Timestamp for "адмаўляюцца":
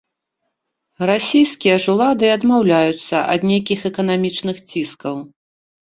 2.37-3.15